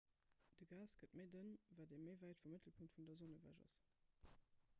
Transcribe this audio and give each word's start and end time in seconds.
de 0.57 0.63
gas 0.69 0.93
gëtt 1.01 1.15
méi 1.19 1.27
dënn 1.35 1.51
wat 1.75 1.93
ee 1.95 2.03
méi 2.05 2.19
wäit 2.23 2.41
vum 2.41 2.51
mëttelpunkt 2.53 2.93
vun 2.97 3.07
der 3.09 3.17
sonn 3.21 3.37
ewech 3.37 3.61
ass 3.65 3.79